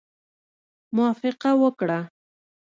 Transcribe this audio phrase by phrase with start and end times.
[0.95, 1.99] موافقه وکړه.